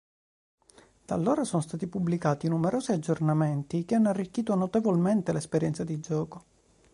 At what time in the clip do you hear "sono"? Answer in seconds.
1.43-1.61